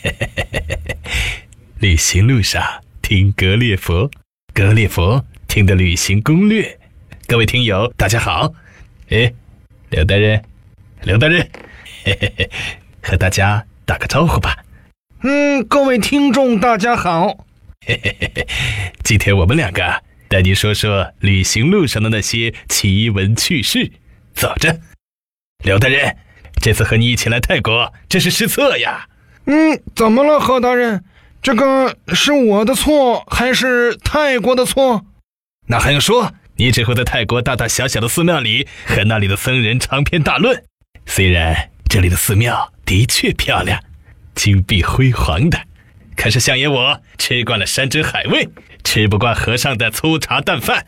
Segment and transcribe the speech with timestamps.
[1.78, 2.62] 旅行路上
[3.02, 4.10] 听格列佛，
[4.54, 6.78] 格列佛听的旅行攻略。
[7.26, 8.52] 各位听友，大家好。
[9.10, 9.32] 哎，
[9.90, 10.42] 刘大人，
[11.02, 11.48] 刘大人，
[12.04, 12.50] 嘿嘿嘿，
[13.02, 14.64] 和大家打个招呼吧。
[15.22, 17.46] 嗯，各位听众，大家好。
[17.86, 18.46] 嘿嘿嘿嘿，
[19.04, 23.92] 今天我们两个带你说说旅行路上的那些奇闻趣事。
[24.34, 24.80] 走着，
[25.64, 26.16] 刘大人，
[26.62, 29.06] 这次和你一起来泰国，真是失策呀。
[29.46, 31.04] 嗯，怎么了，何大人？
[31.42, 35.04] 这个是我的错，还是泰国的错？
[35.66, 36.32] 那还用说？
[36.56, 40.62] 你只会在泰国大大小小的寺庙里和那里的僧人长篇大论。
[41.06, 43.82] 虽然这里的寺庙的确漂亮，
[44.34, 45.58] 金碧辉煌的，
[46.14, 48.46] 可是相爷我吃惯了山珍海味，
[48.84, 50.86] 吃不惯和尚的粗茶淡饭。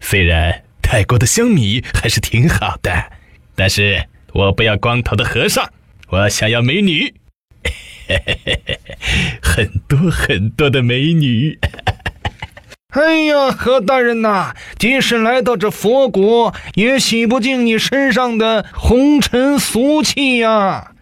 [0.00, 3.12] 虽然泰国的香米还是挺好的，
[3.54, 5.70] 但是我不要光头的和尚，
[6.08, 7.14] 我想要美女。
[8.10, 8.98] 嘿嘿嘿嘿
[9.40, 11.56] 很多很多的美女。
[12.90, 20.92] 哎呀，何大人呐，即使来到这佛国，也洗不净你身上的红尘俗气呀。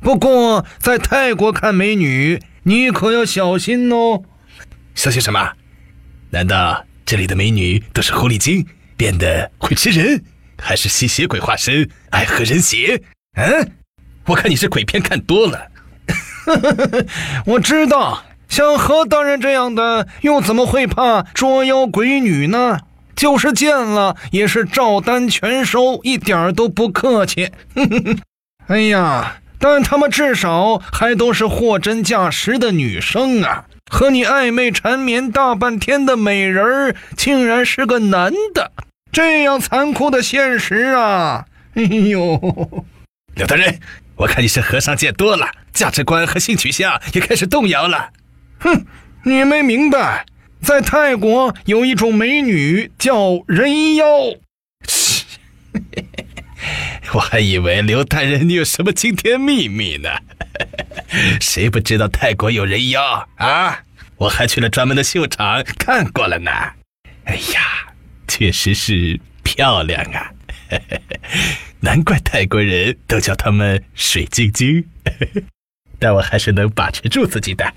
[0.00, 4.22] 不过在泰国看美女，你可要小心哦。
[4.94, 5.54] 小心什么？
[6.30, 8.64] 难道这里的美女都是狐狸精，
[8.96, 10.22] 变得会吃人，
[10.56, 13.02] 还是吸血鬼化身，爱喝人血？
[13.34, 13.72] 嗯？
[14.28, 15.68] 我看你是鬼片看多了，
[17.46, 22.80] 我知道，像何大人这样的，又怎么会怕捉妖鬼女呢？
[23.16, 27.50] 就是见了，也是照单全收，一点都不客气。
[28.68, 33.64] 哎呀，但他们至少还都是货真价实的女生啊！
[33.90, 38.70] 和你暧昧缠绵大半天的美人儿，竟然是个男的，
[39.10, 41.46] 这样残酷的现实啊！
[41.74, 42.84] 哎呦，
[43.38, 43.80] 刘大人。
[44.16, 48.10] 我看你是和尚见多了，价值观和性取向也开始动摇了。
[48.58, 48.84] 哼，
[49.22, 50.26] 你没明白，
[50.60, 54.06] 在泰国有一种美女叫人妖。
[57.14, 60.10] 我还以为刘大人你有什么惊天秘密呢？
[61.40, 63.84] 谁不知道泰国有人妖啊？
[64.16, 66.50] 我还去了专门的秀场看过了呢。
[67.26, 67.86] 哎呀，
[68.26, 70.32] 确实是漂亮啊。
[71.80, 74.84] 难怪泰国人都叫他们水晶晶，
[75.98, 77.72] 但我还是能把持住自己的。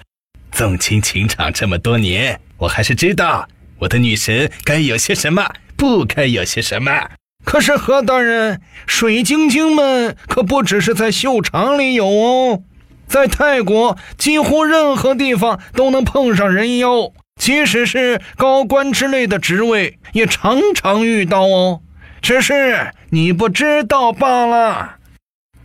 [0.52, 3.48] 纵情情场这么多年，我还是知道
[3.80, 7.12] 我的女神该有些什么，不该有些什么。
[7.44, 12.64] 可是何大人，水晶晶们可不只是在秀场里有哦，
[13.08, 21.82] 在泰国几乎任何地方都能碰上人妖，即使是高官之类的职位，也常常遇到哦。
[22.22, 24.98] 只是你不知道罢了。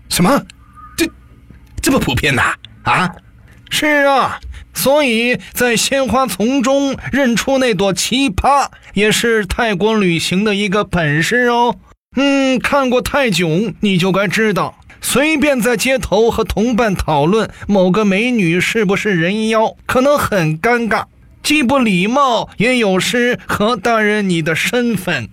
[0.09, 0.45] 什么？
[0.97, 1.07] 这
[1.83, 2.55] 这么普遍呐？
[2.85, 3.15] 啊？
[3.69, 4.39] 是啊，
[4.73, 11.77] 所以在鲜花丛中认出那朵奇葩，也是泰国旅行的一个本事哦。
[12.15, 21.05] 嗯，看过泰囧，你就该知道，随便在街头和同伴讨论某个美女是不是人妖，可能很尴尬，
[21.43, 25.29] 既不礼貌，也有失何大人你的身份。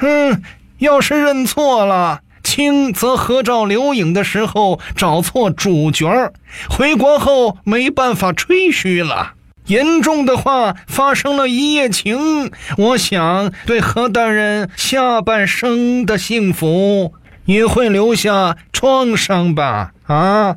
[0.00, 0.42] 嗯。
[0.78, 6.32] 要是认错了，轻则合照留影的时候找错主角
[6.68, 9.34] 回国后没办法吹嘘了；
[9.66, 17.14] 严重的话，发生了一夜情，我想对何大人下半生的幸福
[17.46, 19.92] 也会留下创伤吧？
[20.06, 20.56] 啊，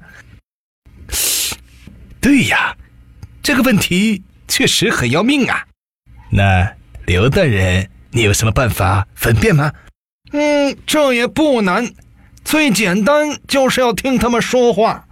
[2.22, 2.76] 对呀，
[3.42, 5.66] 这个问题确实很要命啊。
[6.32, 6.74] 那
[7.06, 9.72] 刘大人，你有什么办法分辨吗？
[10.32, 11.92] 嗯，这也不难，
[12.46, 15.06] 最简单就是要听他们说话。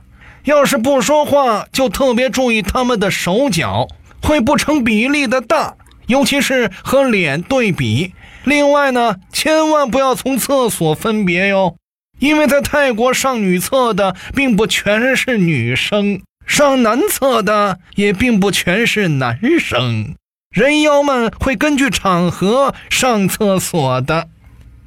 [0.44, 3.88] 要是不说话，就特别注意他们的手脚
[4.22, 8.14] 会不成比例的大，尤其是和脸对比。
[8.44, 11.76] 另外呢，千万不要从厕所分别哟，
[12.20, 20.16] 因为在泰国上女厕的并不全是女生，上男厕的也并不全是男生。
[20.50, 24.30] 人妖们会根据场合上厕所的。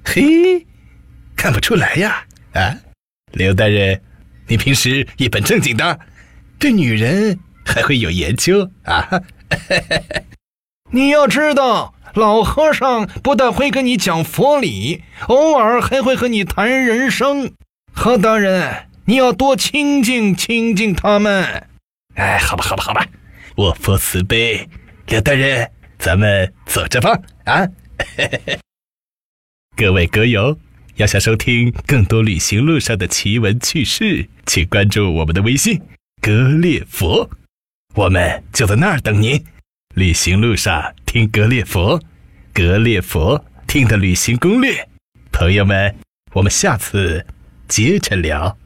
[0.05, 0.67] 嘿，
[1.37, 2.25] 看不出来呀！
[2.53, 2.77] 啊，
[3.33, 4.01] 刘大人，
[4.49, 6.01] 你平时一本正经的，
[6.59, 9.09] 对女人还会有研究啊？
[10.91, 17.53] 你要知道，老和尚不但会跟你讲佛理，偶尔还会和你谈人生。
[17.93, 21.69] 何大人，你要多亲近亲近他们。
[22.15, 23.07] 哎，好吧，好吧，好吧，
[23.55, 24.69] 我佛慈悲。
[25.07, 27.17] 刘大人，咱们走着吧。
[27.45, 27.69] 啊。
[29.81, 30.59] 各位歌友，
[30.97, 35.81] 要想收听更多旅行路上的奇闻趣事，请关注我们的微信
[36.21, 37.31] 格列佛，
[37.95, 39.43] 我们就在那儿等您。
[39.95, 41.99] 旅行路上听格列佛，
[42.53, 44.87] 格列佛听的旅行攻略。
[45.33, 45.97] 朋友们，
[46.35, 47.25] 我们下次
[47.67, 48.59] 接着聊。